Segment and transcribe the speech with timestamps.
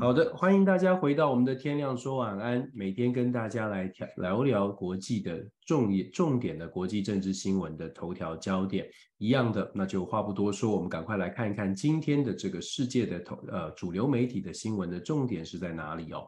[0.00, 8.88] 好的，欢迎大家回到我们的天亮说晚安，每天跟大家来聊聊国际的重重点的国际政治新闻的头条焦点。
[9.18, 16.26] 一样的，那就话不多说，我们赶快来看一看今天的这个世界的头呃主流媒体的新闻的重点是在哪里哦。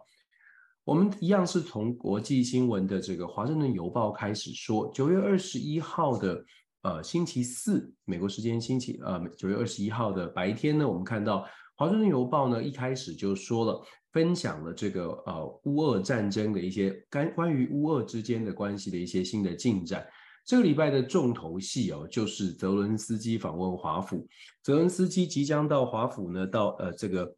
[0.85, 6.45] 我们一样是从国际新闻的这个华盛顿邮报开始说，九月二十一号的
[6.83, 11.45] 呃星期四，美国时间星期呃九月二十一号的白天呢，我们看到。
[11.77, 13.82] 华盛顿邮报呢，一开始就说了，
[14.12, 20.07] 分享了这个呃乌俄战争的一些关关于乌俄之间的关系的一些新的进展。
[20.44, 24.26] 这个礼拜的重头戏哦，就是泽伦斯基访问华府。
[24.62, 27.36] 泽伦斯基即将到华府呢，到呃这个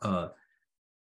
[0.00, 0.30] 呃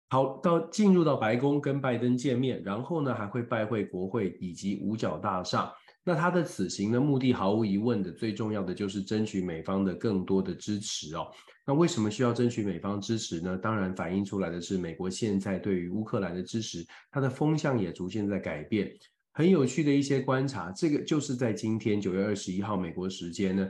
[0.08, 5.72] 好到进入到白宫跟拜登见面，然后呢还会拜会国会以及五角大厦。
[6.06, 11.26] 那他的此行的目的毫无疑问的，最重要的就是争取美方的更多的支持哦。
[11.66, 13.58] 那为什么需要争取美方支持呢？
[13.58, 18.88] 当然反映出来的是美国现在对于乌克兰的支持，它的风向也逐渐在改变。
[19.32, 23.68] 很有趣的一些观察，这个就是在今天九月二十一号美国时间呢。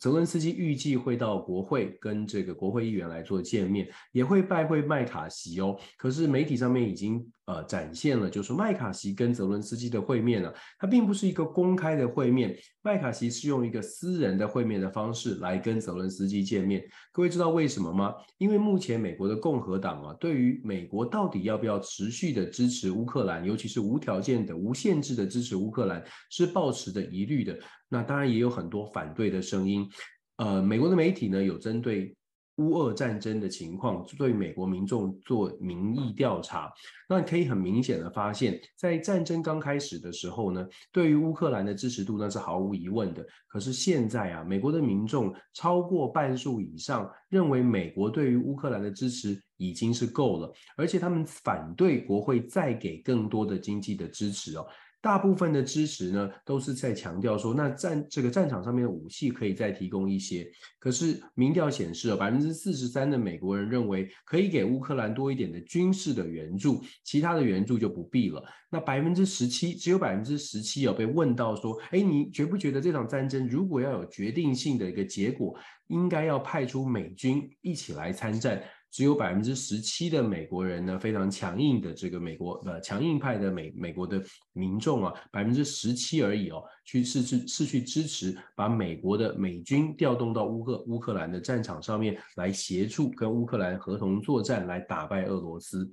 [0.00, 5.76] 泽伦斯基预计会到国会跟这个国会议员来做见面，也会拜会麦卡锡哦。
[5.96, 16.84] 可是媒体上面已经呃展现了，就是麦卡锡跟泽伦斯基的会面呢，它并不是一个公开的会面，麦卡锡是用一个私人的会面的方式来跟泽伦斯基见面。
[17.10, 18.14] 各位知道为什么吗？
[18.36, 27.58] 因为目前美国的共和党啊，对于美国到底要不要持续的支持乌克兰，尤其是无条件的、无限制的支持乌克兰，是抱持的疑虑的。
[27.88, 29.88] 那当然也有很多反对的声音，
[30.36, 32.14] 呃，美国的媒体呢有针对
[32.58, 36.72] 乌俄战争的情况，对美国民众做民意调查。
[37.08, 43.24] 那可以很明显的发现，在战争刚开始的时候呢，对于乌克兰的支持度那是毫无疑问的。
[43.46, 54.66] 可是现在啊，美国的民众超过半数以上认为美国对于乌克兰的支持已经是够了，而且他们反对国会再给更多的经济的支持哦。
[55.00, 60.44] 大部分的支持呢，都是在强调说，那战这个战场上面的武器可以再提供一些。
[60.78, 68.42] 可是民调显示，百分之四十三的美国人认为可以给乌克兰多一点的军事的援助，其他的援助就不必了。
[68.70, 75.56] 那百分之十七，只有百分之十七有被问到说，哎，你觉不觉得这场战争如果要有决定性的一个结果，
[75.86, 78.62] 应该要派出美军一起来参战？
[78.90, 84.22] 只有百分之十七的美国人呢，非常强硬的这个美国呃强硬派的美美国的
[84.52, 95.88] 民众啊，百分之十七而已哦，去是是是去支持把美国的美军调动到乌克乌克兰的战场上面来协助跟乌克兰合同作战，来打败俄罗斯。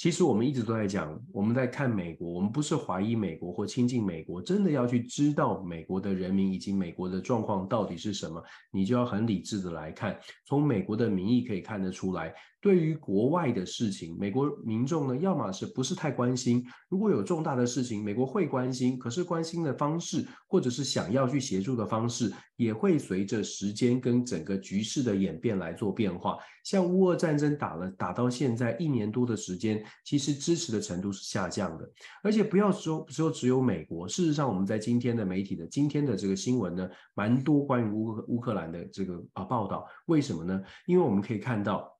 [0.00, 12.34] 其实我们一直都在讲，我们在看美国，我们不是怀疑美国或亲近美国，真的要去知道美国的人民以及美国的状况到底是什么，你就要很理智的来看，从美国的民意可以看得出来。
[12.60, 16.62] 对于国外的事情，美国民众呢，要么是不是太关心？
[16.90, 26.36] 如果有重大的事情，美国会关心，可是关心的方式，或者是想要去协助的方式，也会随着时间跟整个局势的演变来做变化。
[26.62, 31.90] 像乌俄战争打了打到现在一年多的时间，其实支持的程度是下降的。
[32.22, 39.86] 而且不要说说只有美国，事实上我们在今天的媒体的今天的这个新闻呢，蛮多关于乌乌克兰的这个啊报道。
[40.04, 40.60] 为什么呢？
[40.84, 41.90] 因为我们可以看到。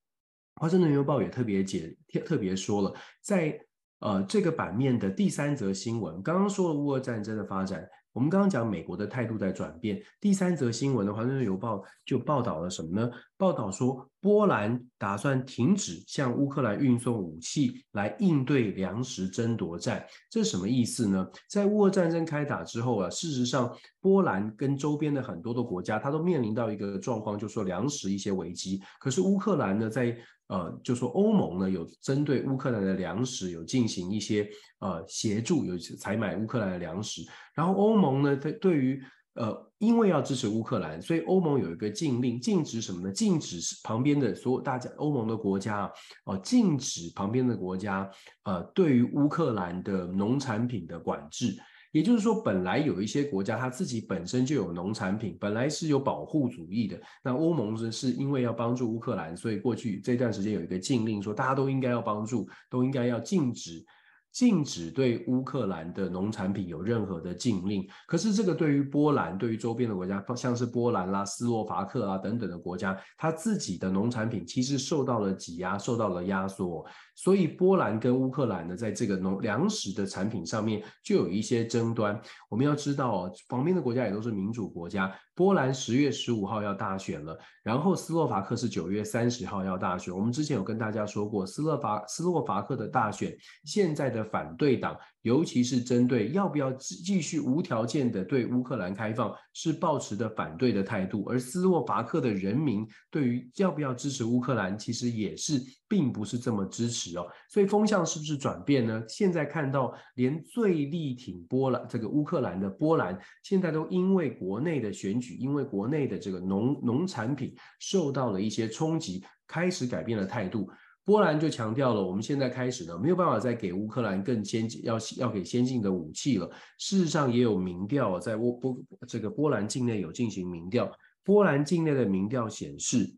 [0.61, 3.59] 华盛顿邮报也特别解特特别说了，在
[4.01, 10.03] 呃这个版面的第三则新闻，刚刚说了乌俄战争的发展，我们刚刚讲美国的态度在转变。
[10.21, 13.11] 第三则新闻的华盛顿邮报就报道了什么呢？
[13.39, 21.27] 报道说波兰打算停止向乌克兰运送武器来应对粮食争夺战，这是什么意思呢？
[21.49, 28.79] 在乌俄战争开打之后啊，事实上波兰跟周边的很多的国家，它都面临到一个状况，就是说粮食一些危机。
[28.99, 30.15] 可是乌克兰呢，在
[30.51, 34.47] 呃，就说欧盟呢有针对乌克兰的粮食有进行一些
[34.81, 37.23] 呃协助，有采买乌克兰的粮食。
[37.55, 39.01] 然后欧盟呢，对对于
[39.35, 43.13] 呃，因为要支持乌克兰，所以欧盟有一个禁令，禁止什么呢？
[43.13, 45.91] 禁止旁边的所有大家欧盟的国家啊，
[46.25, 48.11] 哦，禁止旁边的国家
[48.43, 51.57] 呃，对于乌克兰的农产品的管制。
[51.93, 57.01] 也就是说，本来有一些国家，它自己本身就有农产品，本来是有保护主义的。
[57.23, 63.85] 那欧盟是是因为要帮助乌克兰，所以过去这段时间有一个禁令，说大家都应该要帮助，都应该要禁止。
[64.33, 76.85] 禁止对乌克兰的农产品有任何的禁令，可是这个对于波兰，对于周边的国家，像是波兰啦、斯洛伐克啊等等的国家，它自己的农产品其实受到了挤压，受到了压缩，
[77.17, 82.19] 所以波兰跟乌克兰呢，在这个农粮食的产品上面就有一些争端。
[82.49, 85.13] 我们要知道哦，旁边的国家也都是民主国家。
[85.41, 90.15] 波兰十月十五号要大选了，然后斯洛伐克是九月三十号要大选。
[90.15, 93.35] 我们之前有跟大家说过，斯洛伐斯洛伐克的大选，
[93.65, 101.25] 现在的反对党，尤其是针对要不要继续无条件的对乌克兰开放，是抱持的反对的态度。
[101.29, 107.27] 而斯洛伐克的人民对于要不要支持乌克兰，其实也是并不是这么支持哦。
[107.49, 109.03] 所以风向是不是转变呢？
[109.09, 115.31] 现在看到连最力挺波兰这个乌克兰的波兰，现在都因为国内的选举。
[115.41, 120.69] 因为国内的这个农农产品受到了一些冲击，开始改变了态度。
[121.05, 126.49] 波兰就强调了，我们现在开始呢，没有办法再给乌克兰更先进，要要给先进的武器了。
[126.79, 130.91] 事实上，也有民调在波波这个波兰境内有进行民调，
[131.25, 133.13] 波兰境内的民调显示。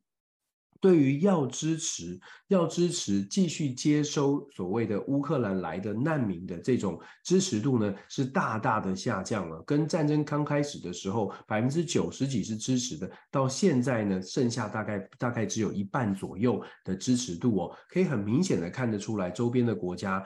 [0.83, 2.19] 对于要支持、
[2.49, 9.63] 要支持继续接收所谓的乌克兰来的难民的这种支持度呢，是大大的下降了。
[9.63, 17.77] 跟战争刚开始的时候，百分之九十几是支持的，到现在呢，剩下大概大概只有一半左右的支持度哦。
[17.89, 20.21] 可以很明显的看得出来，周边的国家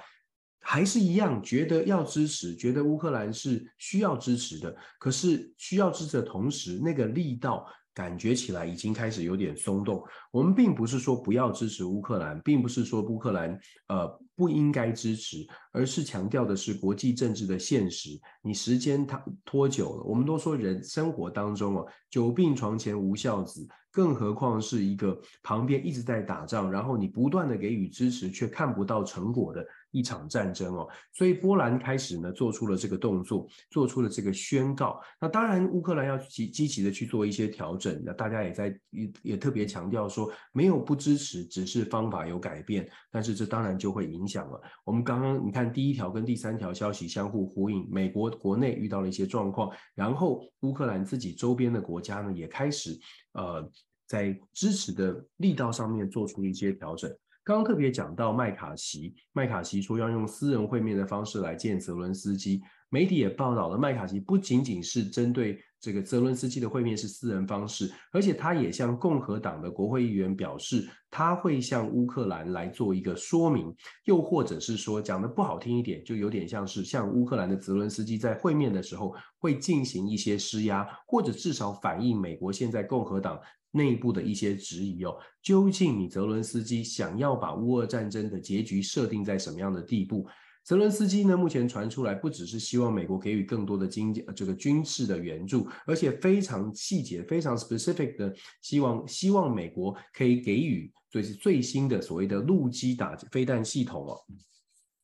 [0.61, 4.75] 还是一样觉得要支持，觉得乌克兰是需要支持的。
[4.99, 7.67] 可是需要支持的同时，那个力道。
[7.97, 10.05] 感觉起来已经开始有点松动。
[10.31, 13.59] 我们并不是说不要支持乌克兰，并不是说乌克兰
[13.89, 14.07] 呃
[14.37, 18.11] 不应该支持，而是强调的是国际政治的现实。
[18.43, 29.67] 你时间它拖久了，我们都说人生活当中哦，久病床前无孝子，更何况是一个旁边一直在打仗，然后你不断的给予支持却看不到成果的。
[29.93, 35.01] 一场战争哦，所以波兰开始呢做出了这个动作，做出了这个宣告。
[35.19, 38.03] 那当然，乌克兰要积积极的去做一些调整。
[38.05, 42.87] 那大家也在也也特别强调说，没有不支持，只是方法有改变。
[43.11, 44.61] 但是这当然就会影影响了。
[44.85, 52.99] 我们刚刚你看第一条跟第三条消息相互呼应，美国国内遇到了一些状况，然后乌克兰自己周边的国家呢也开始
[53.35, 53.71] 呃
[54.09, 57.09] 在支持的力道上面做出一些调整。
[57.45, 62.61] 刚刚特别讲到麦卡锡，麦卡锡说要用私人会面的方式来见泽伦斯基。
[62.89, 73.75] 媒体也报道了，麦卡锡不仅仅是针对这个泽伦斯基的会面是私人方式，而且他也向共和党的国会议员表示，他会向乌克兰来做一个说明，
[74.05, 83.39] 又或者是说讲得不好听一点，就有点像是向乌克兰的泽伦斯基在会面的时候会进行一些施压，或者至少反映美国现在共和党。
[83.73, 90.27] 内部的一些质疑哦，究竟你泽伦斯基想要把乌俄战争的结局设定在什么样的地步？
[90.67, 104.19] 泽伦斯基呢，目前传出来不只是希望美国给予更多的经济这个军事的援助，而且非常细节、非常 specific 的希望，希望美国可以给予最最新的所谓的陆基打击飞弹系统哦，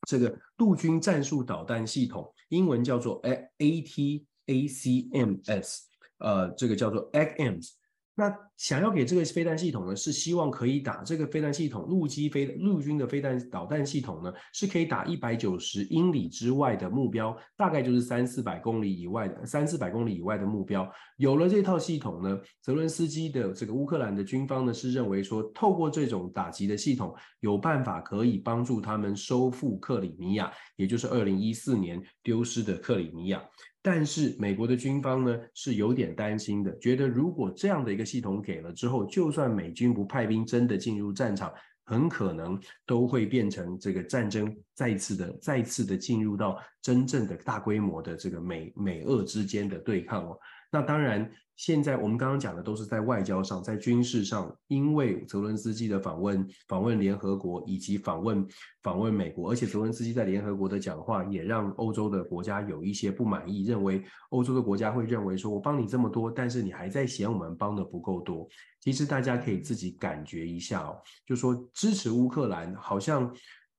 [0.05, 4.19] 这个陆军战术导弹系统，英文叫做 ATACMS，
[6.17, 7.71] 呃，这个叫做 A M S，。
[8.15, 8.29] 那
[8.63, 20.89] 想要给这个飞弹系统呢，是希望可以打这个飞弹系统，陆基飞陆军的飞弹导弹系统呢，是可以打一百九十英里之外的目标，大概就是三四百公里以外的三四百公里以外的目标。
[21.17, 33.43] 有了这套系统呢，泽伦斯基的这个乌克兰的军方呢，是认为说，透过这种打击的系统，有办法可以帮助他们收复克里米亚，也就是二零一四年丢失的克里米亚。
[33.85, 41.51] 但是美国的军方呢，是有点担心的，觉得如果这样的一个系统给给了之后，就算美军不派兵真的进入战场，
[41.85, 50.37] 很可能都会变成这个战争再次的、再次的进入到真正的大规模的这个美美俄之间的对抗哦。
[50.73, 51.31] 那当然。
[51.55, 58.43] 现在我们刚刚讲的都是在外交上，在军事上，因为泽伦斯基的访问、访问联合国以及访问
[58.81, 68.47] 访问美国，而且泽伦斯基在联合国的讲话也让欧洲的国家有一些不满意，认为欧洲的国家会认为说，我帮你这么多，但是你还在嫌我们帮的不够多。
[68.79, 73.31] 其实大家可以自己感觉一下哦，就说支持乌克兰好像，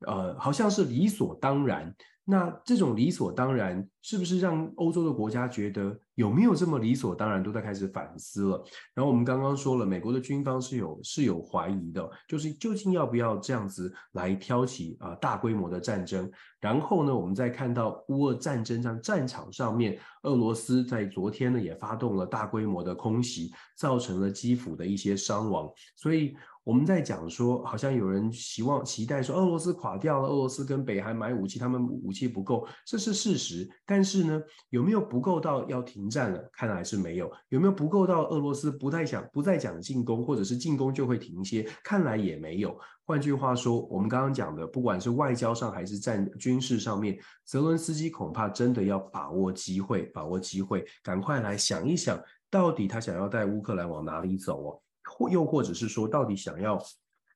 [0.07, 1.93] 呃，好像是理所当然。
[2.27, 8.65] 那这种理所当然，是不是让欧洲的国家觉得有没有这么理所当然，都在开始反思了？
[8.95, 16.31] 然后我们刚刚说了，美国的军方是有是有怀疑的，就是究竟要不要这样子来挑起啊大规模的战争？
[16.61, 26.35] 然后呢，我们再看到乌俄战争上战场上面，俄罗斯在昨天呢也发动了大规模的空袭，造成了基辅的一些伤亡，所以。
[26.65, 33.69] 我们在讲说，好像有人希望期待说，俄罗斯垮掉了，俄罗斯跟北韩买武器，他们武器不够，这是事实。
[33.85, 36.51] 但是呢，有没有不够到要停战了？
[36.53, 37.31] 看来是没有。
[37.51, 41.69] 有没有不够到俄罗斯不太想、不再讲进攻，或者是进攻就会停歇？
[41.85, 42.75] 看来也没有。
[43.07, 52.19] 换句话说，我们刚刚讲的，不管是外交上还是战军事上面，泽伦斯基恐怕真的要把握机会，把握机会，赶快来想一想，
[52.51, 54.81] 到底他想要带乌克兰往哪里走哦？
[55.17, 56.83] 或又或者是说，到底想要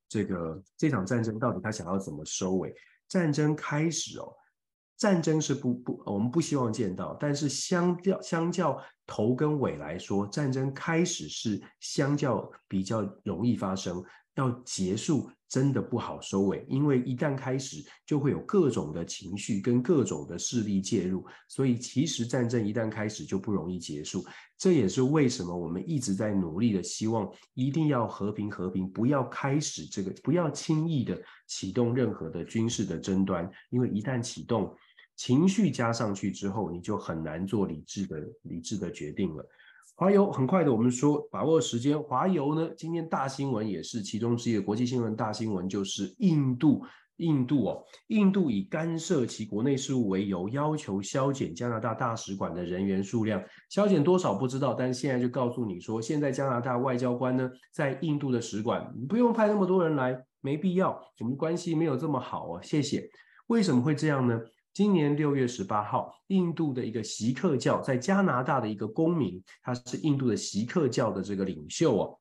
[0.09, 2.75] 这个这场战争到底他想要怎么收尾？
[3.09, 4.35] 战争开始哦，
[4.97, 14.05] 战争是不不我们不希望见到，但是相较相较头跟尾来说，战争开始是相较比较容易发生。
[14.38, 24.25] 要结束真的不好收尾，因为一旦开始就会有各种的情绪跟各种的势力介入，所以其实战争一旦开始就不容易结束。
[24.57, 34.73] 这也是为什么我们一直在努力的希望一定要和平和平，不要开始这个，不要轻易的启动任何的军事的争端，因为一旦启动，
[35.16, 39.45] 情绪加上去之后，你就很难做理智的理智的决定了。
[39.99, 42.00] 华油很快的，我们说把握时间。
[42.00, 46.85] 华油呢，今天大新闻也是其中之一国际新闻大新闻，就是印度，
[47.17, 63.02] 印度哦，印度以干涉其国内事务为由，要求削减加拿大大使馆的人员数量，削减多少不知道，但是现在就告诉你说，现在加拿大外交官呢，在印度的使馆不用派那么多人来，没必要，我们关系没有这么好哦，谢谢。
[63.49, 64.40] 为什么会这样呢？
[64.75, 72.19] 今年六月十八号，印度的一个锡克教在加拿大的一个公民，他是印度的锡克教的这个领袖哦，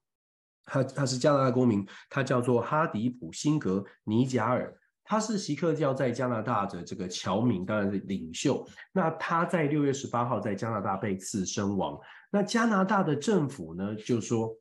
[0.66, 8.68] 他他是加拿大公民，他叫做哈迪普辛格尼贾尔，他是锡克教在加拿大的这个侨民，当然是领袖。
[8.92, 12.00] 那他在六月十八号在加拿大被刺身亡。
[12.32, 14.52] 那加拿大的政府呢，就说，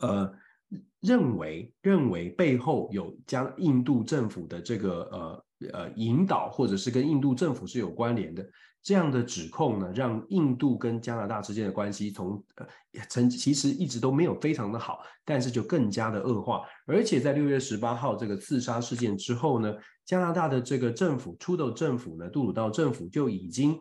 [0.00, 0.34] 呃，
[1.00, 5.44] 认为认为背后有将印度政府的这个呃。
[5.72, 8.46] 呃，引导或者是跟印度政府是有关联的
[8.82, 12.66] 这样的指控呢，让印度跟加拿大之间的关系从呃
[13.08, 16.62] 曾其实一直都没有非常的好，但是就更加的恶化。
[16.86, 23.78] 而且在六月十八号这个自杀事件之后呢，加拿大的这个政府出的政府呢，杜鲁道政府就已经。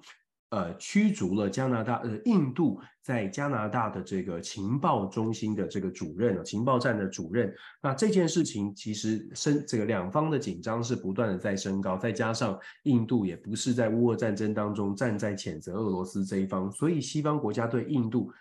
[0.53, 7.51] 呃，驱逐了加拿大呃印度在加拿大的这个情报中心的这个主任，情报站的主任。
[7.81, 18.31] 那这件事情其实升这个两方的紧张是不断的在升高，再加上印度也不是在乌俄战争当中站在谴责俄罗斯这一方，所以西方国家对印度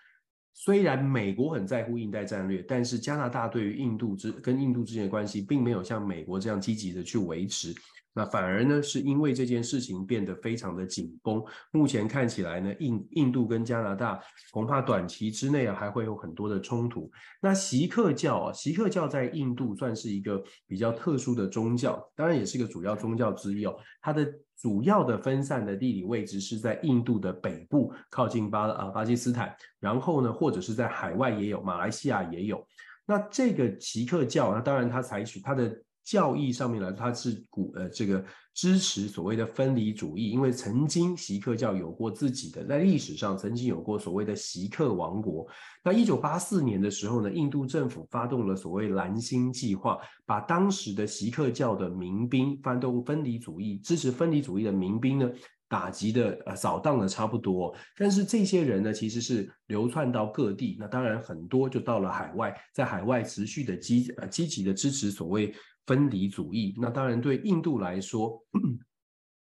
[0.53, 7.73] 虽然美国很在乎印太战略，但是加拿大对于印度之跟印度之间的关系，并没有像美国这样积极的去维持。
[8.15, 11.43] 那反而呢，是因为这件事情变得非常的紧绷。
[11.71, 14.19] 目前看起来呢，印印度跟加拿大
[14.51, 17.11] 恐怕短期之内啊，还会有很多的冲突。
[17.41, 23.75] 那锡克教啊，锡克教在印度算是一个比较特殊的宗教，当然也是一个主要宗教之一哦。
[23.99, 32.63] 它的主要的分散的地理位置是在印度的北部，靠近巴啊巴基斯坦，然后呢，或者是在海外也有，马来西亚也有。
[33.07, 35.75] 那这个锡克教，那当然它采取它的。
[36.03, 45.47] 教义上面来，它是鼓呃这个支持所谓的分离主义，因为曾经锡克教有过自己的，在历史上曾经有过所谓的锡克王国。
[45.83, 55.31] 那一九八四年的时候呢，印度政府发动了所谓蓝星计划，把当时的锡克教的民兵，发动分离主义，支持分离主义的民兵呢，
[55.69, 57.73] 打击的呃扫荡的差不多。
[57.97, 65.53] 但是这些人呢，其实是流窜到各地，那当然很多就到了海外，在海外持续的积呃积极的支持所谓。
[65.85, 68.41] 分离主义，那当然对印度来说，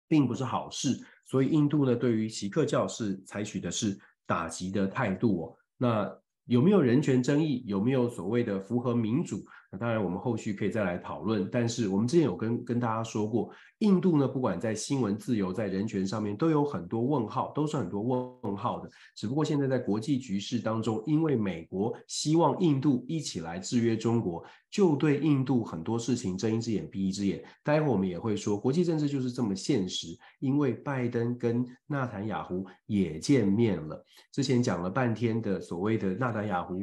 [0.08, 0.98] 并不是好事。
[1.24, 5.56] 所以印度呢，对于锡克教是采取的是打击的态度哦。
[5.76, 7.64] 那有没有人权争议？
[7.66, 9.44] 有没有所谓的符合民主？
[9.78, 11.48] 当然我们后续可以再来讨论。
[11.50, 13.50] 但是我们之前有跟跟大家说过。
[13.80, 18.00] 印度呢，不管在新闻自由、在人权上面，都有很多问号，都是很多
[18.40, 18.88] 问号的。
[19.14, 27.44] 只不过现在在国际局势当中，因为美国希望印度一起来制约中国，就对印度很多事情睁一只眼闭一只眼。
[27.62, 30.06] 待会我们也会说，国际政治就是这么现实。
[30.38, 34.02] 因为拜登跟纳坦雅胡也见面了，
[34.32, 36.80] 之前讲了半天的所谓的纳坦雅胡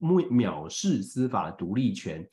[0.00, 2.24] 藐视司法独立权。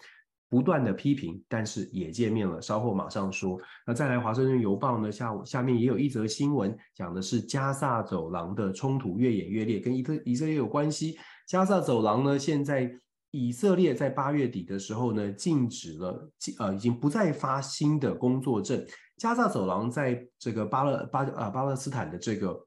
[0.53, 2.62] 不断的批评，但是也见面了。
[2.62, 3.60] 稍后马上说。
[3.88, 5.12] 那再来，《华盛顿邮报》呢？
[5.12, 11.17] 下午下面也有一则新闻，讲的是加萨走廊的冲突越演越烈，跟以色以色列有关系。
[11.48, 12.88] 加萨走廊呢，现在
[13.31, 16.29] 以色列在八月底的时候呢，禁止了，
[16.60, 18.86] 呃，已经不再发新的工作证。
[19.17, 22.63] 加萨走廊在这个巴勒巴啊巴勒斯坦的这个。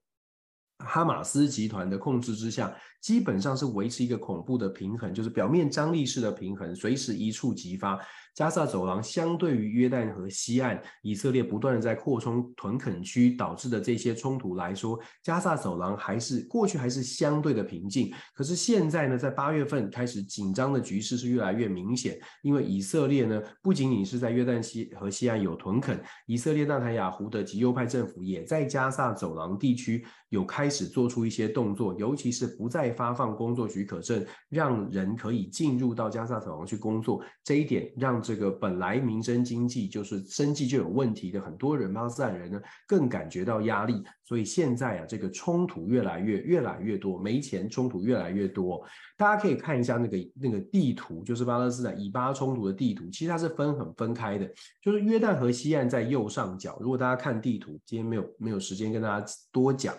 [0.78, 7.98] 哈马斯集团的控制之下，基本上是维持一个恐怖的平衡，就是表面张力式的平衡，随时一触即发。
[8.36, 18.12] 加萨走廊相对于约旦河西岸，以色列不断的在扩充屯垦区导致的这些冲突来说，加萨走廊还是过去还是相对的平静。
[18.34, 44.02] 可是现在呢，在八月份开始紧张的局势是越来越明显，因为以色列呢不仅仅是在约旦西河西岸有屯垦，以色列纳坦雅胡的极右派政府也在加萨走廊地区有开始做出一些动作，尤其是不再发放工作许可证，让人可以进入到加萨走廊去工作，这一点让这个本来民生经济就是生计就有问题的很多人巴勒斯坦人呢，更感觉到压力。
[44.24, 48.84] 所以现在啊，这个冲突越来越越来越多，没钱冲突越来越多。
[49.16, 54.50] 大家可以看一下那个那个地图，就是巴勒斯坦以巴冲突的地图，其实它是分很分开的，
[54.82, 56.76] 就是约旦河西岸在右上角。
[56.80, 59.94] 如果大家看地图，今天没有没有时间跟大家多讲。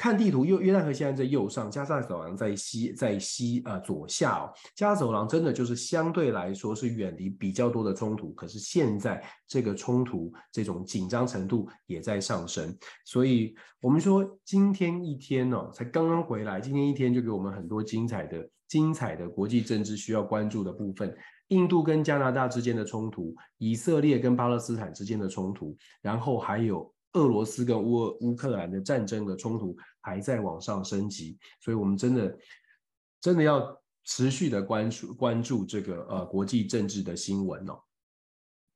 [0.00, 4.48] 看地图，右约旦河现在在右上，加萨走廊在西，在西呃左下哦。
[4.74, 12.74] 加沙走廊真的就是相对来说是远离比较多的冲突，可是现在这个冲突这种紧张程度也在上升。
[13.04, 21.14] 所以我们说今天一天哦，才刚刚回来，今天一天就给我们很多精彩的、精彩的国际政治需要关注的部分：
[21.48, 26.90] 印度跟加拿大之间的冲突，以色列跟巴勒斯坦之间的冲突，然后还有。
[27.14, 32.38] 俄罗斯跟乌乌克兰的战争的冲突还在往上升级，所以我们真的
[33.20, 37.78] 真的要持续的关注关注这个呃国际政治的新闻哦。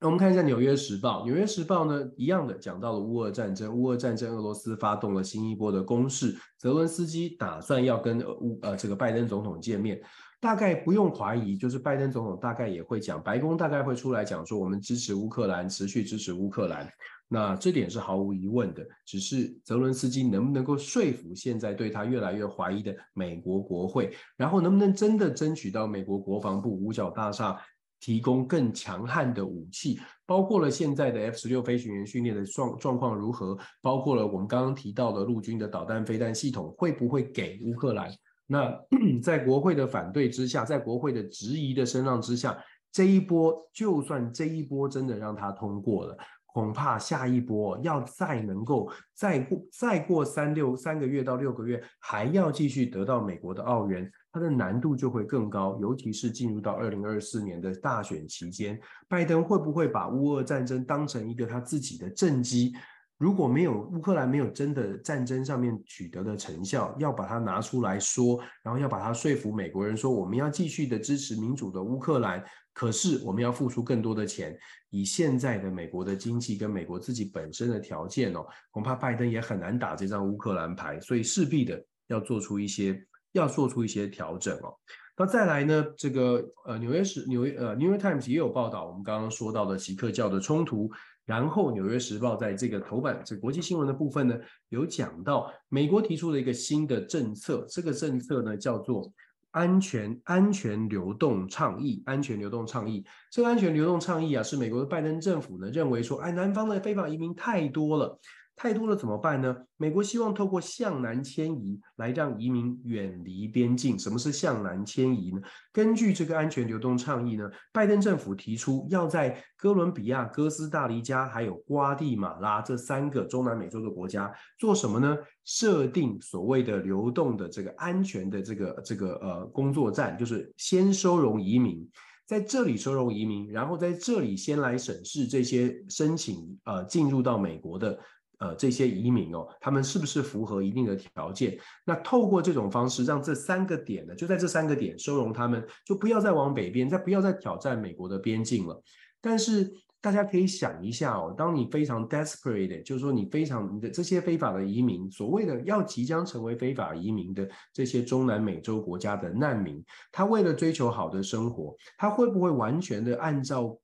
[0.00, 10.02] 那我们看一下《纽约时报》，《纽约时报》呢一样的讲到了乌俄战争，乌俄战争，俄罗斯发动了新一波的攻势，泽伦斯基打算要跟乌呃这个拜登总统见面。
[10.40, 16.86] 大概不用怀疑，就是拜登总统大概也会讲，白宫大概会出来讲说，我们支持乌克兰，持续支持乌克兰。
[17.28, 27.60] 那这点是毫无疑问的，只是泽伦斯基能不能够说服现在对他越来越怀疑的美国国会，然后能不能真的争取到美国国防部五角大厦
[27.98, 38.10] 提供更强悍的武器，包括了现在的 F 十六飞行员训练的状状况如何，包括了我们刚刚提到的陆军的导弹飞弹系统会不会给乌克兰？
[38.46, 38.78] 那
[39.22, 42.62] 在国会的反对之下，在国会的质疑的声浪之下，
[42.92, 46.14] 这一波就算这一波真的让他通过了，
[46.54, 55.76] 恐怕下一波要再能够再过再过三六三个月到六个月，还要继续得到美国的澳元，它的难度就会更高。
[55.80, 62.72] 尤其是进入到二零二四年的大选期间，拜登会不会把乌俄战争当成一个他自己的政绩？
[63.16, 74.58] 如果没有乌克兰没有真的战争上面取得的成效，要把它拿出来说，然后要把它说服美国人说，我们要继续的支持民主的乌克兰，可是我们要付出更多的钱。
[74.90, 83.00] 以现在的美国的经济跟美国自己本身的条件哦，恐怕拜登也很难打这张乌克兰牌，所以势必的要做出一些
[83.32, 84.74] 要做出一些调整哦。
[85.16, 90.90] 那再来呢，这个呃纽约时纽约呃 New York Times 也有报道，我们刚刚说到的锡克教的冲突。
[91.26, 99.10] 然后，《纽约时报》在这个头版这国际新闻的部分呢，有讲到美国提出了一个新的政策，这个政策呢叫做
[99.50, 102.02] 安全安全流动倡议。
[102.04, 108.18] 安全流动倡议，这个安全流动倡议啊，是美国的拜登政府呢认为说，哎，南方的非法移民太多了。
[108.56, 109.56] 太多了怎么办呢？
[109.76, 113.98] 美国希望透过向南迁移来让移民远离边境。
[113.98, 115.40] 什么是向南迁移呢？
[115.72, 125.16] 根据这个安全流动倡议呢，拜登政府提出要在哥伦比亚、哥斯大黎加还有瓜地马拉这三个中南美洲的国家做什么呢？
[125.44, 131.86] 设定所谓的流动的这个安全的这个这个呃工作站，就是先收容移民，
[132.24, 137.98] 在这里收容移民，然后在这里先来审视这些申请呃进入到美国的。
[138.44, 141.58] 呃，这些移民哦，他们是不是符合一定的条件？
[141.86, 148.82] 那透过这种方式，让这三个点呢，就在这三个点收容他们，就不要再往北边，再不要再挑战美国的边境了。
[149.22, 163.74] 但是大家可以想一下哦，当你非常 desperate，就是说你非常你的这些非法的移民，所谓的要即将成为非法移民的这些中南美洲国家的难民，他为了追求好的生活，他会不会完全的按照？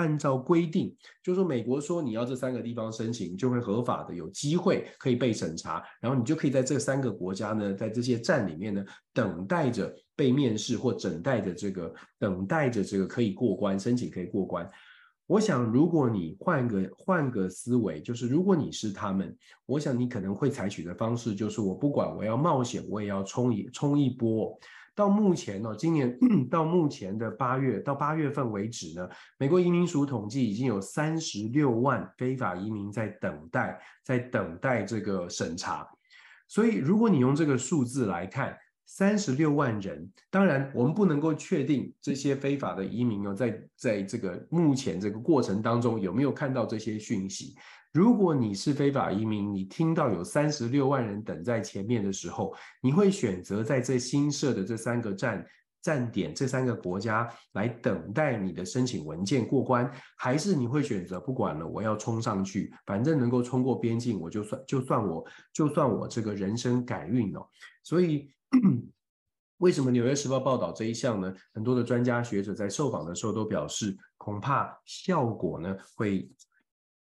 [0.00, 8.82] 按照规定，就是说美国说你要这三个地方申请，就会合法的有机会可以被审查，然后你就可以在这三个国家呢，在这些站里面呢，
[9.12, 14.66] 等待着被面试或等待着这个等待着这个可以过关，申请可以过关。
[15.26, 19.36] 我想，如果你换个换个思维，就是如果你是他们，
[19.66, 24.58] 我想你可能会采取的方式就是我不管，我要冒险，我也要冲一冲一波。
[24.94, 26.18] 到目前呢，今年
[26.50, 35.88] 到目前的八月到八月份为止呢，美国移民署统计已经有三十六万非法移民在等待，在等待这个审查。
[36.48, 40.10] 所以，如果你用这个数字来看，三十六万人。
[40.30, 47.54] 当然，我们不能够确定这些非法的移民哦，在在这个目前这个过程当中有没有看到这些讯息。
[47.92, 55.44] 如果你是非法移民，你听到有三十六万人等在前面的时候，你会选择在这新设的这三个站
[55.82, 67.44] 站点、这三个国家来等待你的申请文件过关，还是你会选择不管了，我要冲上去，反正能够冲过边境，我就算就算我就算我这个人生改运哦。
[67.82, 68.30] 所以，
[69.58, 71.34] 为什么《纽约时报》报道这一项呢？
[71.52, 76.30] 很多的专家学者在受访的时候都表示，恐怕效果呢会。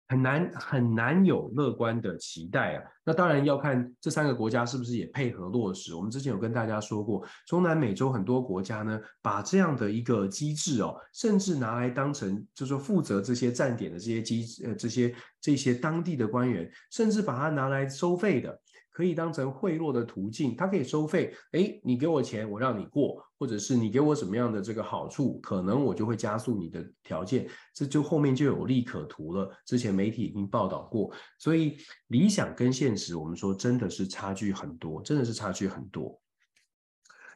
[0.09, 2.83] 很难很难有乐观的期待啊！
[3.05, 5.95] 那当然要看这三个国家是不是也配合落实。
[5.95, 18.61] 我们之前有跟大家说过，中南美洲很多国家呢，把这样的一个机制哦，甚至拿来当成就是说负责这些站点的这些机呃这些这些当地的官员，甚至把它拿来收费的。
[18.97, 21.37] 可以当成贿赂的途径，它可以收费。
[21.53, 29.55] 诶，你给我钱，我让你过，或者是你给我什么样的这个好处，可能我就会加速你的条件，这就后面就有利可图了。
[29.67, 36.19] 之前媒体已经报道过，所以理想跟现实，我们说真的是差距很多，真的是差距很多。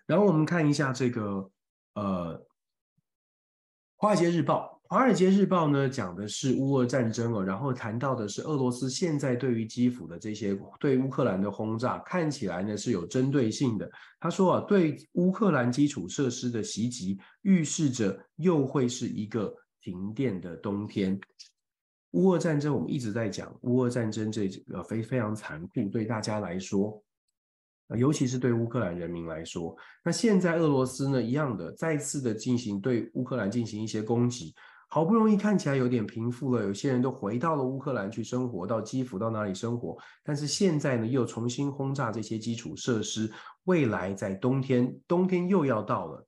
[0.06, 1.50] 然后我们看一下这个，
[1.92, 2.38] 呃，
[3.96, 4.76] 《华尔街日报》。
[4.90, 13.88] 《华尔街日报》呢讲的是乌俄战争哦，然后谈到的是俄罗斯现在对于基辅的这些对乌克兰的轰炸，看起来呢是有针对性的。
[14.18, 21.16] 他说啊，对乌克兰基础设施的袭击，预示着又会是一个停电的冬天。
[22.10, 27.00] 乌俄战争我们一直在讲，乌俄战争这个非非常残酷，对大家来说，
[27.96, 29.72] 尤其是对乌克兰人民来说。
[30.04, 34.52] 那现在俄罗斯呢一样的，再次的进行对乌克兰进行一些攻击。
[34.92, 39.96] 好不容易看起来有点平复了，有些人都回到了乌克兰去生活，到基辅到哪里生活？
[40.24, 43.30] 但是现在呢，又重新轰炸这些基础设施。
[43.64, 46.26] 未来在冬天，冬天又要到了，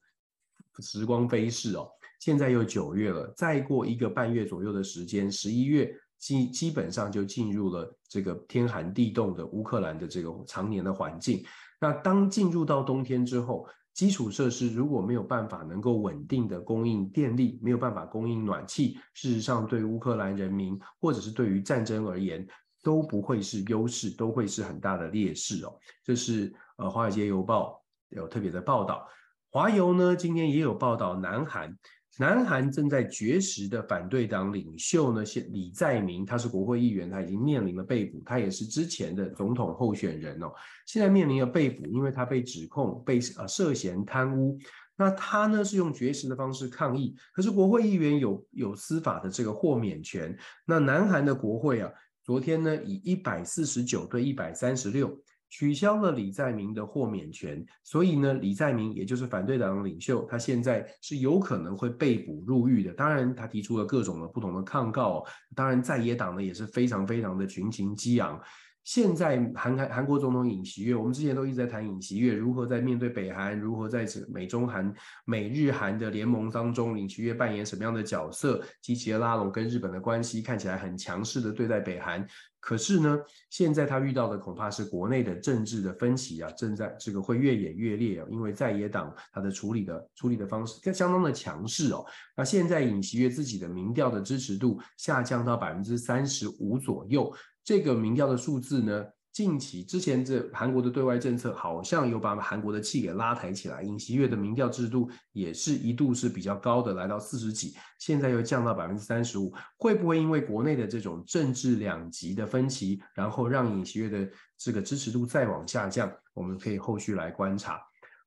[0.79, 1.89] 时光飞逝哦。
[2.21, 11.45] 现在又九月了，再过一个半月左右的时间，十一月基基本上就进入了这个天寒地冻的乌克兰的这个常年的环境。
[11.81, 22.47] 那当进入到冬天之后，基础设施如果没有办法能够稳定的供应电力，没有办法供应暖气，事实上对乌克兰人民或者是对于战争而言
[22.83, 25.79] 都不会是优势，都会是很大的劣势哦。
[26.03, 27.83] 这是呃《华尔街邮报》
[28.17, 29.07] 有特别的报道，
[29.51, 31.77] 华邮呢今天也有报道，南韩。
[32.19, 40.53] 南韩正在绝食的反对党领袖呢，现李在明，他是国会议员，他已经面临了被捕，他也是之前的总统候选人哦，
[40.87, 44.59] 现在面临了被捕，因为他被指控被呃涉嫌贪污，
[44.95, 51.91] 那他呢是用绝食的方式抗议，可是国会议员有有司法的这个豁免权，那南韩的国会啊，
[52.23, 55.19] 昨天呢以一百四十九对一百三十六。
[55.53, 62.91] 取消了李在明的豁免权，所以呢，李在明也就是反对党领袖，他现在是有可能会被捕入狱的。
[62.95, 65.23] 当然，他提出了各种的不同的抗告。
[65.55, 68.41] 当然，在野党呢也是非常非常的群情激昂。
[68.83, 74.91] 现在韩韩韩国总统尹锡悦，我们之前都一直在谈尹锡悦如何在面对北韩，如何在美中韩、
[75.27, 82.27] 美日韩的联盟当中，尹锡悦扮演什么样的角色，积极的拉拢跟日本的关系，看起来很强势的对待北韩。
[82.63, 83.19] 可是呢，
[83.51, 92.07] 现在他遇到的恐怕是国内的政治的分歧啊，正在这个会越演越烈啊，因为在野党他的处理的处理的方式相当的强势哦。
[92.37, 97.35] 那现在尹锡悦自己的民调的支持度下降到百分之三十五左右。
[97.65, 116.13] 这个民调的数字呢，近期之前这韩国的对外政策好像有把韩国的气给拉抬起来，尹锡悦的民调制度也是一度是比较高的，来到四十几，现在又降到百分之三十五，会不会因为国内的这种政治两极的分歧，然后让尹锡悦的这个支持度再往下降？
[116.35, 117.81] 我们可以后续来观察。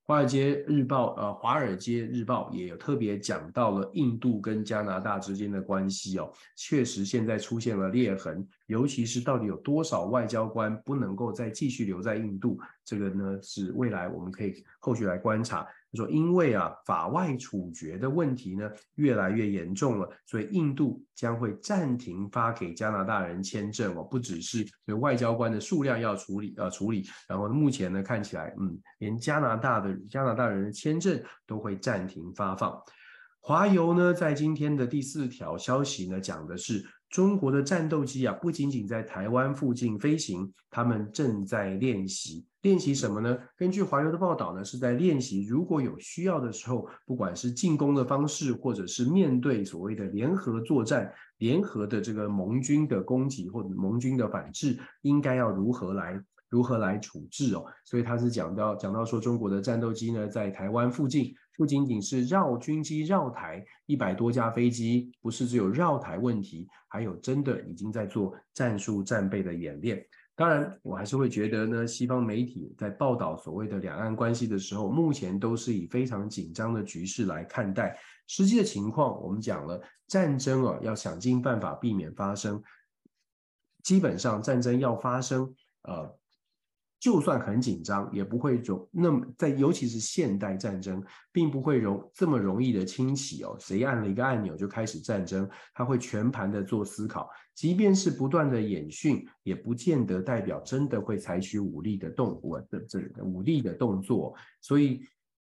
[0.07, 15.65] 华尔街日报，呃，华尔街日报也有特别讲到了印度跟加拿大之间的关系哦，确实现在出现了裂痕，尤其是到底有多少外交官不能够再继续留在印度，这个呢是未来我们可以后续来观察。
[15.95, 32.77] 说因为啊法外处决的问题呢越来越严重了，所以印度将会暂停发给加拿大人签证哦，不只是对外交官的数量要处理呃处理，然后目前呢看起来嗯连加拿大的加拿大人的签证都会暂停发放。
[33.39, 36.85] 华邮呢在今天的第四条消息呢讲的是。
[37.15, 42.45] 中国的战斗机啊，不仅仅在台湾附近飞行，他们正在练习。
[42.61, 43.37] 练习什么呢？
[43.55, 57.65] 根据华流的报道呢，是在练习如果有需要的时候，不管是进攻的方式，或者是面对所谓的联合作战、联合的这个盟军的攻击或者盟军的反制，应该要如何来如何来处置哦。
[57.83, 70.05] 所以他是讲到讲到说，中国的战斗机呢，在台湾附近不仅仅是绕军机绕台一百多架飞机，不是只有绕台问题，还有真的已经在做战术战备的演练。
[70.37, 77.97] 当然，我还是会觉得呢，西方媒体在报道所谓的两岸关系的时候，目前都是以非常紧张的局势来看待。
[78.27, 82.61] 实际的情况，我们讲了，战争啊，要想尽办法避免发生。
[83.81, 86.13] 基本上，战争要发生，呃。
[87.05, 93.55] 就算很紧张，也不会容那么在，尤其是现代战争，并不会容这么容易的轻启哦。
[93.59, 95.47] 谁按了一个按钮就开始战争？
[95.75, 104.33] 他会全盘的做思考，即便是不断的演训，也不见得代表真的会采取武力的动物的这武力的动作。
[104.59, 105.03] 所以，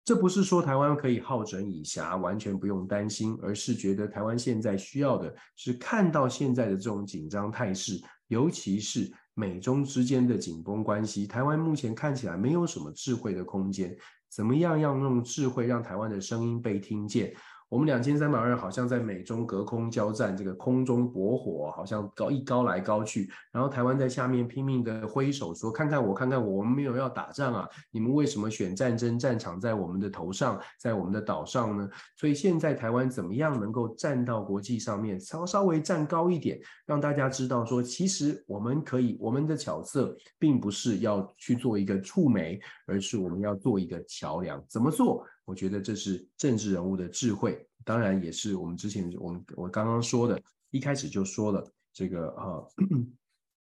[0.05, 9.09] 这不是说台湾可以好整以暇，完全不用担心，而是觉得台湾现在需要的是看到现在的这种紧张态势，尤其是。
[9.35, 13.97] 美中之间的紧绷关系，台湾目前看起来没有什么智慧的空间，
[14.29, 17.35] 怎么样要用智慧让台湾的声音被听见？
[17.75, 27.69] 我们两千三百万人好像在美中隔空交战，这个空中驳火，好像高一高来高去，然后台湾在下面拼命的挥手说：“看看我，看看我，我们没有要打仗啊！
[27.91, 36.57] 你们为什么选战争战场在我们的头上，在我们的岛上呢？”所以现在台湾怎么样能够站到国际上面，稍稍微站高一点，
[36.87, 44.65] 让大家知道说，其实我们可以，我们的角色并不是要去做一个触媒，而是我们要做一个桥梁。
[44.69, 45.27] 怎么做？
[45.45, 52.63] 我觉得这是政治人物的智慧，当然也是我们之前我们我刚刚说的，一开始就说了这个啊，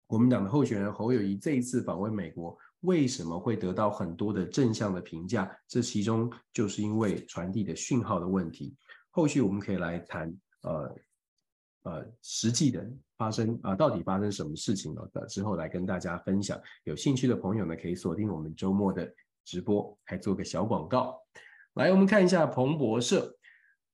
[0.06, 5.50] 国民党的候选人侯友宜这一次访问美国，为什么会得到很多的正向的评价？
[5.66, 8.76] 这其中就是因为传递的讯号的问题。
[9.10, 10.96] 后续我们可以来谈，呃
[11.82, 15.10] 呃，实际的发生啊、到底发生什么事情了？
[15.28, 16.60] 之后来跟大家分享。
[16.84, 19.12] 有兴趣的朋友呢，可以锁定我们周末的
[19.44, 21.18] 直播，还做个小广告。
[21.76, 23.36] 来，我们看一下彭博社。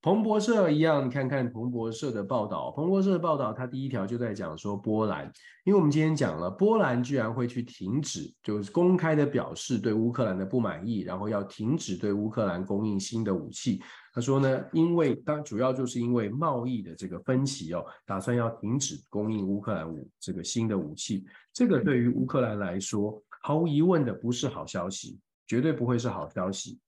[0.00, 2.70] 彭博社一样，看看彭博社的报道。
[2.70, 5.24] 彭博社的报道，它第一条就在讲说波兰，
[5.64, 13.82] 因为我们今天讲了，波兰居然会去停止，就是公开的表示对乌克兰的不满意，然后要停止对乌克兰供应新的武器。
[14.14, 21.24] 他说呢，因为当主要就是因为贸易的这个分歧哦，打算要停止供应乌克兰武这个新的武器。
[21.52, 25.18] 这个对于乌克兰来说，毫无疑问的不是好消息，
[25.48, 26.78] 绝对不会是好消息。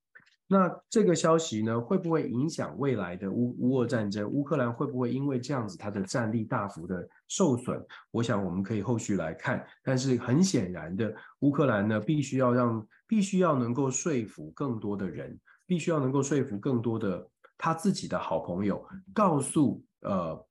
[0.56, 4.30] 那这个消息呢，会不会影响未来的乌乌俄战争？
[4.30, 7.84] 乌克兰会不会因为这样子，它的战力大幅的受损？
[8.12, 9.66] 我想我们可以后续来看。
[9.82, 15.36] 但是很显然的，乌克兰呢，必须要让，必须要能够说服更多的人，
[15.66, 20.46] 必须要能够说服更多的他自己的好朋友，告诉呃，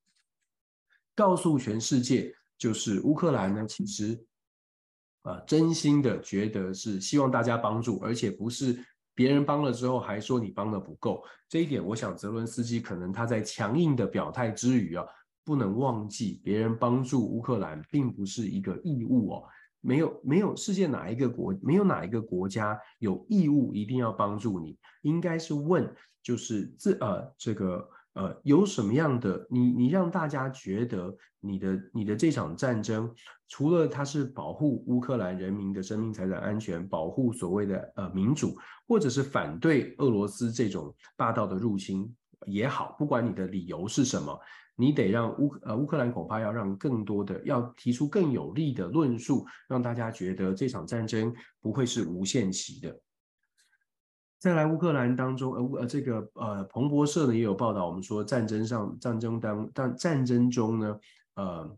[1.16, 4.22] 告诉全世界，就是乌克兰呢，其实
[5.22, 8.84] 啊、真心的觉得是希望大家帮助，而且不是。
[9.16, 15.06] 别人帮了之后还说你帮的不够，这一点我想泽伦斯基可能他在强硬的表态之余啊，
[15.44, 19.44] 不能忘记别人帮助乌克兰并不是一个义务哦，
[19.82, 27.88] 没有没有世界哪一个国没有哪一个国家有义务一定要帮助你，应该是问就是这呃这个。
[28.14, 29.60] 呃，有什么样的你？
[29.72, 33.12] 你让大家觉得你的你的这场战争，
[33.48, 38.56] 除了它是保护乌克兰人民的生命财产安全，保护所谓的呃民主，
[38.88, 44.40] 或者是反对俄罗斯这种霸道的入侵也好，不管你的理由是什么，
[44.76, 52.96] 你得让乌呃乌克兰恐怕要让更多的要提出更有力的论述，让大家觉得这场战争不会是无限期的。
[54.44, 61.00] 再来乌克兰当中，呃呃这个呃彭博社呢也有报道，我们说战争上战争当但战争中呢，
[61.36, 61.78] 呃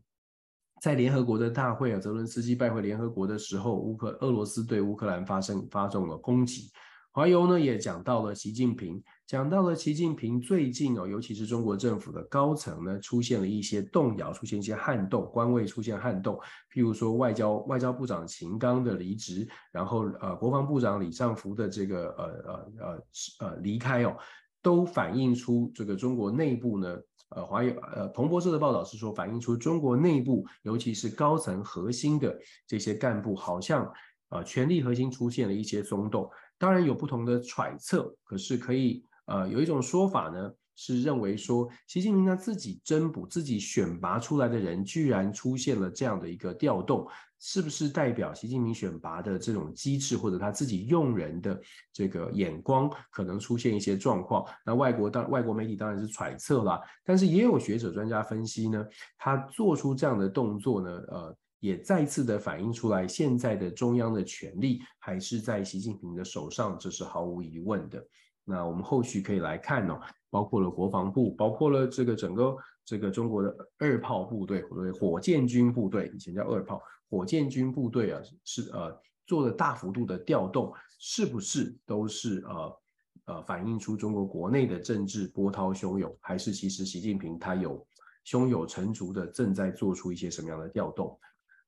[0.82, 6.72] 在联合国的大会啊，泽伦斯基拜会联合国的时候，乌克俄罗斯对乌克兰发生发动了攻击。
[7.12, 16.36] 华油呢也讲到了习近平，讲到了习近平最近哦，尤其是中国政府的高层呢，出现了一些动摇，出现一些撼动，官位出现撼动。
[16.72, 24.16] 譬如说外交外交部长秦刚的离职，然后呃国防部长李尚福的这个呃呃呃呃离开哦，
[24.62, 26.96] 都反映出这个中国内部呢，
[27.30, 33.92] 呃华友呃彭博社的报道是说，反映出中国内部尤其是高层核心的这些干部，好像
[34.30, 36.30] 呃权力核心出现了一些松动。
[36.60, 47.08] 当然有不同的揣测，可是可以呃有一种说法呢，是认为说习近平他自己增补、自己选拔出来的人，居然出现了这样的一个调动，
[47.40, 51.62] 是不是代表习近平选拔的这种机制，或者他自己用人的
[51.94, 54.46] 这个眼光可能出现一些状况？
[54.66, 58.86] 那外国当外国媒体当然是揣测啦，但是也有学者专家分析呢，
[59.18, 61.38] 他做出这样的动作呢，呃。
[61.62, 68.06] 也再次的反映出来，现在的中央的权力还是在习近平的手上，这是毫无疑问的。
[68.46, 72.56] 那我们后续可以来看哦，包括了国防部，包括了这个整个
[72.86, 76.80] 这个中国的二炮部队，或者火箭军部队，以前叫二炮，
[77.10, 82.78] 火箭军部队啊，是呃做了大幅度的调动，是不是都是呃
[83.26, 87.84] 呃反映出中国国内的政治波涛汹涌，还是其实习近平他有
[88.24, 91.20] 胸有成竹的正在做出一些什么样的调动？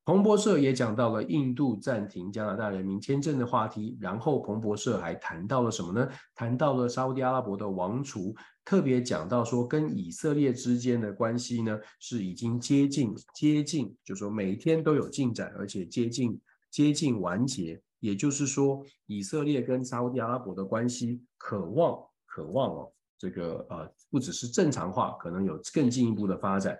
[0.07, 6.07] 彭博社也讲到了印度暂停加拿大人民签证的话题，然后彭博社还谈到了什么呢？
[6.33, 16.39] 谈到了沙乌地阿拉伯的王储，特别讲到说跟以色列之间的关系呢是已经接近接近，就是说每天都有进展，而且接近
[16.71, 17.81] 接近完结。
[17.99, 26.77] 也就是说，以色列跟沙乌地阿拉伯的关系渴望渴望哦，这个呃不只是正常化，可能有更进一步的发展。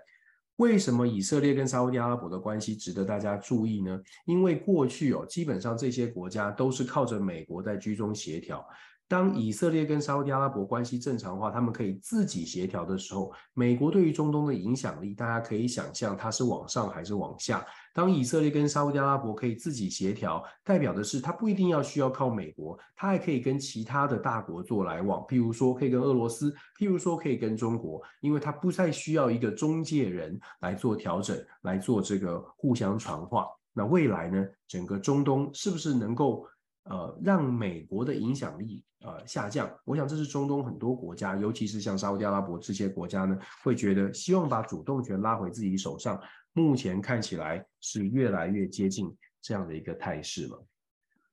[0.58, 4.00] 为什么以色列跟沙乌地阿拉伯的关系值得大家注意呢？
[4.26, 8.64] 因为过去哦，基本上这些国家都是靠着美国在居中协调。
[9.08, 17.64] 当以色列跟沙乌地阿拉伯关系正常化，他们可以自己协调的时候，美国对于中东的影响力，大家可以想象它是往上还是往下。
[17.94, 33.46] 当以色列跟沙乌地阿拉伯可以自己协调，代表的是它不一定要需要靠美国，它还可以跟其他的大国做来往，譬如说可以跟俄罗斯，譬如说可以跟中国，因为它不再需要一个中介人来做调整，来做这个互相传话。
[33.72, 36.44] 那未来呢，整个中东是不是能够
[36.88, 38.82] 呃让美国的影响力？
[39.00, 46.20] 呃，下降，我想这是中东很多国家，尤其是像沙乌地阿拉伯这些国家呢，会觉得希望把主动权拉回自己手上。
[46.52, 50.66] 目前看起来是越来越接近这样的一个态势了。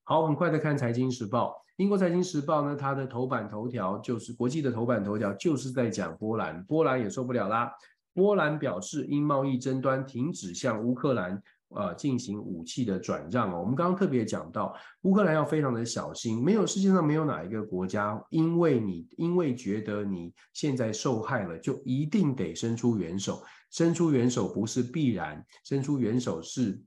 [0.04, 7.74] 好，很快的看《财经时报》，英国《财经时报》呢，它的头版头条就是国际的头版头条，就是在讲波兰，波兰也受不了啦。
[8.14, 11.42] 波兰表示，因贸易争端停止向乌克兰。
[11.70, 13.60] 呃，进行武器的转让哦。
[13.60, 23.44] 我们刚刚特别讲到，乌克兰要非常的小心，没有世界上没有哪一个国家，因为你因为觉得你现在受害了，就一定得伸出援手。
[23.72, 26.82] 伸出援手不是必然，伸出援手是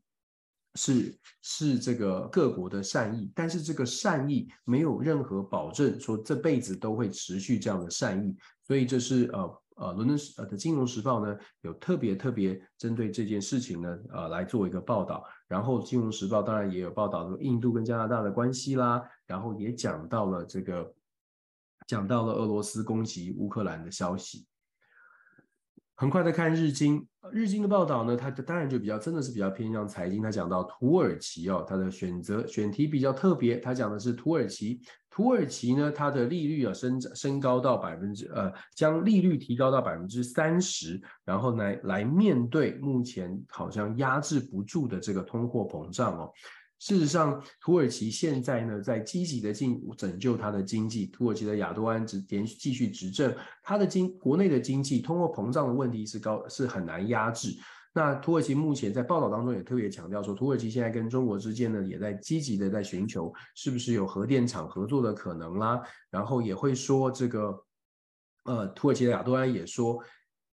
[0.77, 8.35] 是是这个各国的善意，但是这个善意没有任何保证说这辈子都会持续这样的善意，
[8.67, 9.62] 所以这是呃。
[9.79, 15.25] 呃，伦敦时呃的金融时报呢，有特别特别针对这件事情呢，呃，来做一个报道。
[15.47, 20.93] 然后金融时报当然也有报道说印度跟加拿大的关系啦，然后也讲到了这个，
[21.87, 24.47] 讲到了俄罗斯攻击乌克兰的消息。
[26.01, 30.23] 很快的看日经，日经的报道呢，它当然就比较真的是比较偏向财经。
[30.23, 34.81] 它讲到土耳其哦，它的选择选题比较特别，它讲的是土耳其。
[35.11, 46.33] 土耳其呢，它的利率啊升升高到百分之呃，将利率提高到百分之三十，然后来来面对目前好像压制不住的这个通货膨胀哦。
[46.79, 51.07] 事实上，土耳其现在呢，在积极的进拯救它的经济。
[51.07, 57.51] 土耳其的亚多安执连续继续执政，它的经国内的经济通货膨胀的问题是高，是很难压制。
[57.93, 65.83] 那土耳其目前在报道当中也特别强调说，土耳其现在跟中国之间呢，也在积极的在寻求是不是有核电厂合作的可能啦。
[66.11, 67.64] 然后也会说这个，
[68.45, 69.99] 呃，土耳其的亚多安也说。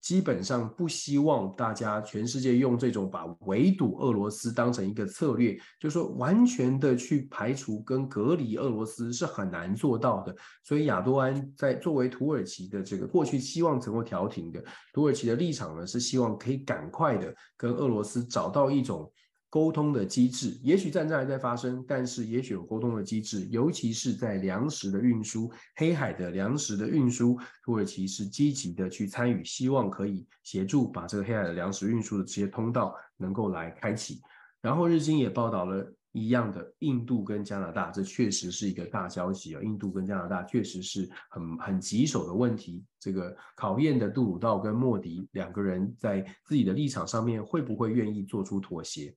[0.02, 10.36] 基本上不希望大家全世界用这种把围堵俄罗斯当成一个策略，就是说完全的去排除跟隔离俄罗斯是很难做到的。
[10.64, 19.12] 所以亚多安在作为土耳其的这个过去希望能够调停的土耳其的立场呢，是希望可以赶快的跟俄罗斯找到一种。
[19.52, 34.22] 沟通的机制，也许战争还在发生，但是也许有沟通的机制，尤其是在粮食的运输、黑海的粮食的运输，土耳其是积极的去参与，希望可以协助把这个黑海的粮食运输的这些通道能够来开启。
[34.62, 39.62] 然后日经也报道了一样的，印度跟加拿大，这确实是一个大消息啊！
[39.62, 49.14] 印度跟加拿大确实是很很棘手的问题，这个考验的杜鲁道跟莫迪两个人在自己的立场上面会不会愿意做出妥协？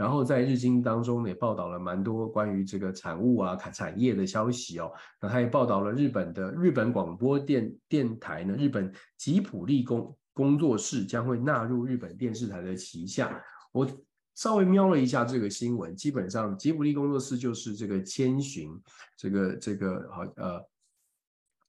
[0.00, 4.90] 然后在日经当中也报道了蛮多关于这个产物啊、产业的消息哦。
[5.20, 13.38] 那他也报道了日本的日本广播电电台呢，日本吉卜力工工作室将会纳入日本电视台的旗下。
[13.72, 13.86] 我
[14.34, 18.70] 稍微瞄了一下这个新闻，基本上吉卜力工作室就是这个千寻，
[19.18, 20.64] 这个这个好呃。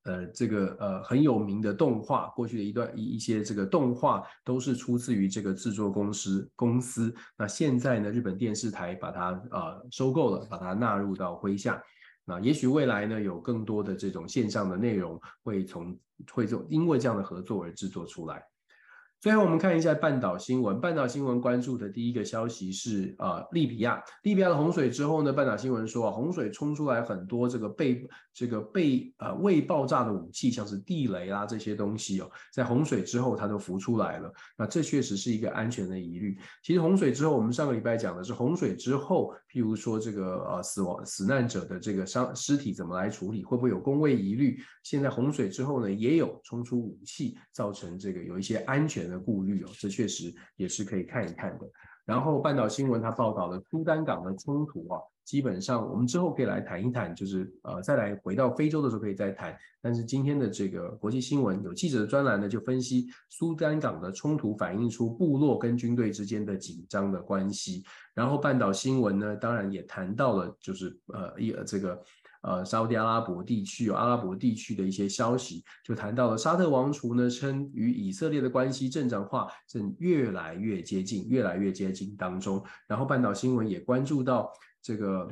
[0.03, 7.13] 呃，这个呃很有名的动画，过去的一段一一些这个动画都是出自于这个制作公司公司。
[7.37, 11.81] 那现在呢，日本电视台把它呃收购了，把它纳入到麾下。
[12.25, 15.97] 那也许未来呢，有更多的这种线上的内容会从
[16.31, 18.43] 会做，因为这样的合作而制作出来。
[19.21, 20.81] 最后我们看一下半岛新闻。
[20.81, 28.03] 半岛新闻关注的第一个消息是，呃，利比亚，利比亚的洪水之后呢，半岛新闻说啊，洪水冲出来很多这个被
[28.33, 34.33] 这个被呃未爆炸的武器，像是地雷啊这些东西哦，在洪水之后它都浮出来了。
[34.57, 36.35] 那这确实是一个安全的疑虑。
[36.63, 44.59] 其实洪水之后，我们上个礼拜讲的是洪水之后，譬如说这个呃死亡死难者的这个伤尸体怎么来处理，会不会有公卫疑虑？
[44.81, 51.69] 现在洪水之后呢，也有冲出武器，造成这个有一些安全的顾虑哦，这确实也是可以看一看的。
[52.05, 59.55] 然后半岛新闻它报道了苏丹港的冲突啊，基本上我们之后可以来谈一谈，就是呃再来回到非洲的时候可以再谈。
[59.81, 67.83] 但是今天的这个国际新闻有记者的专栏呢，就分析苏丹港的冲突反映出部落跟军队之间的紧张的关系。
[68.15, 72.01] 然后半岛新闻呢，当然也谈到了就是呃一这个。
[72.41, 82.63] 呃，沙乌地阿拉伯地区有阿拉伯地区的一些消息，就谈到了沙特王储呢称与以色列的关系正常化正越来越接近，越来越接近当中。
[82.87, 85.29] 然后半岛新闻也关注到这个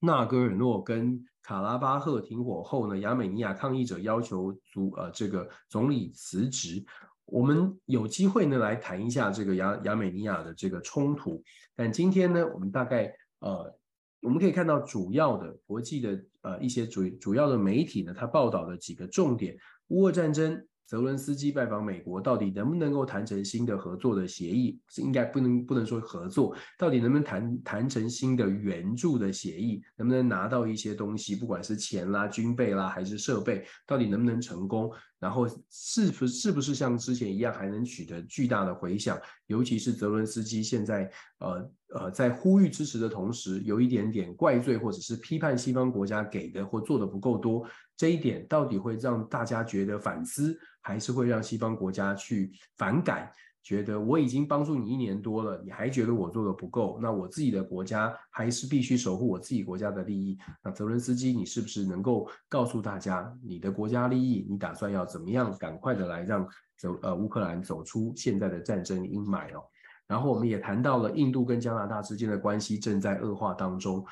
[0.00, 6.84] 纳戈尔诺跟卡拉巴赫停火后呢，亚美尼亚抗议者要求总呃这个总理辞职。
[7.26, 11.40] 我们有机会呢来谈一下这个亚亚美尼亚的这个冲突，
[11.76, 13.72] 但今天呢，我们大概呃。
[14.20, 19.56] 我们可以看到主要的国际的呃一些主主要的媒体呢，它报道的几个重点：
[19.88, 24.80] 乌俄战争，泽伦斯基拜访美国，到底能不能够谈成新的合作的协议？
[24.88, 29.82] 是应该不能不能说合作，到底能不能谈谈成新的援助的协议？
[29.96, 34.90] 能不能拿到一些东西，不管是钱啦、军备啦，还是设备，到底能不能成功？
[35.18, 39.20] 然后是不是不是像之前一样还能取得巨大的回响？
[39.46, 47.66] 尤其是泽伦斯基现在呃呃在呼吁支持的同时，有一点点怪罪或者是批判西方国家给的或做的不够多，
[47.96, 53.30] 这一点到底会让大家觉得反思，还是会让西方国家去反感？
[53.62, 56.98] 觉得我已经帮助你一年多了，你还觉得我做的不够？
[57.02, 60.38] 那我自己的国家还是必须守护我自己国家的利益。
[60.62, 64.46] 那泽伦斯基，你是不是能够告诉大家你的国家利益？
[64.48, 66.48] 你打算要怎么样赶快的来让
[66.78, 69.62] 走呃乌克兰走出现在的战争阴霾哦？
[70.06, 74.02] 然后我们也谈到了印度跟加拿大之间的关系正在恶化当中。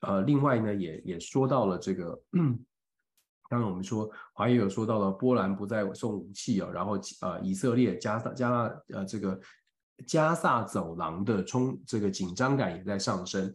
[0.00, 2.20] 呃，另外呢，也也说到了这个。
[3.48, 8.50] 刚刚我们说，华裔有说到了波兰不再送武器啊，然后呃，以色列加萨加
[8.92, 9.40] 呃这个
[10.06, 13.52] 加萨走廊的冲这个紧张感也在上升。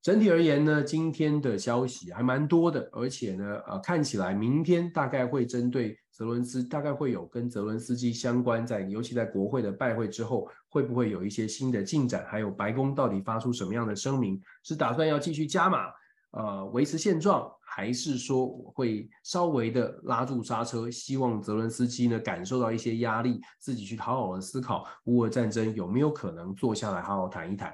[0.00, 12.24] 整体而言呢，今天的消息还蛮多的，而且呢，呃，看起来明天大概会针对泽伦斯，大概会有跟泽伦斯基相关，在尤其在国会的拜会之后，会不会有一些新的进展？
[12.28, 14.40] 还有白宫到底发出什么样的声明？
[14.62, 15.86] 是打算要继续加码，
[16.32, 17.50] 呃，维持现状？
[17.70, 27.72] 还是说会稍微的拉住刹车，希望泽伦斯基呢感受到一些压力，自己去好好的思考乌俄战争有没有可能坐下来好好谈一谈。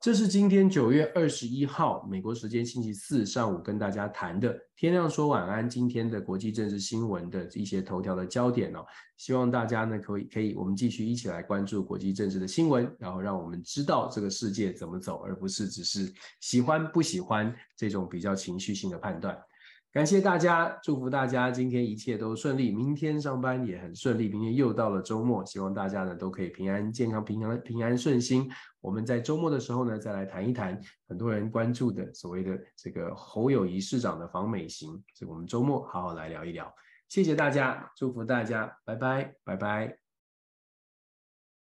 [0.00, 8.82] 这是今天九月二十一号美国时间星期四上午跟大家谈的天亮说晚安，今天的国际政治新闻的一些头条的焦点哦，
[9.18, 19.38] 希望大家呢可以可以我们继续一起来关注国际政治的新闻，然后让我们知道这个世界怎么走，而不是只是喜欢不喜欢这种比较情绪性的判断。
[19.92, 24.28] 感谢大家，祝福大家今天一切都顺利，明天上班也很顺利。
[24.28, 28.48] 明天又到了周末，希望大家呢都可以平安健康、平安平安顺心。
[28.80, 36.72] 我们在周末的时候呢，再来谈一谈很多人关注的所谓的这个侯友谊市长的访美行，所以我们周末好好来聊一聊。
[37.08, 40.09] 谢谢大家，祝福大家，拜拜，拜拜。